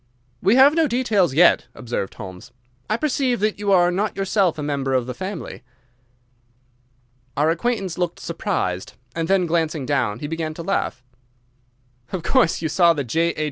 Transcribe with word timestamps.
"We 0.41 0.55
have 0.55 0.71
had 0.71 0.77
no 0.77 0.87
details 0.87 1.35
yet," 1.35 1.67
observed 1.75 2.15
Holmes. 2.15 2.51
"I 2.89 2.97
perceive 2.97 3.39
that 3.41 3.59
you 3.59 3.71
are 3.71 3.91
not 3.91 4.17
yourself 4.17 4.57
a 4.57 4.63
member 4.63 4.95
of 4.95 5.05
the 5.05 5.13
family." 5.13 5.61
Our 7.37 7.51
acquaintance 7.51 7.99
looked 7.99 8.19
surprised, 8.19 8.93
and 9.15 9.27
then, 9.27 9.45
glancing 9.45 9.85
down, 9.85 10.17
he 10.17 10.25
began 10.25 10.55
to 10.55 10.63
laugh. 10.63 11.03
"Of 12.11 12.23
course 12.23 12.63
you 12.63 12.67
saw 12.67 12.93
the 12.93 13.03
'J.H. 13.03 13.37